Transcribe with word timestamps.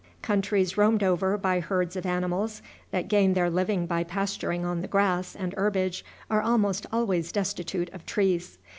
Countries 0.23 0.77
roamed 0.77 1.03
over 1.03 1.37
by 1.37 1.59
herds 1.59 1.95
of 1.95 2.07
animals 2.07 2.63
that 2.89 3.07
gain 3.07 3.33
their 3.35 3.51
living 3.51 3.85
by 3.85 4.03
pasturing 4.03 4.65
on 4.65 4.81
the 4.81 4.87
grass 4.87 5.35
and 5.35 5.53
herbage 5.53 6.03
are 6.27 6.41
almost 6.41 6.87
always 6.91 7.31
destitute 7.31 7.91
of 7.93 8.03
trees. 8.07 8.57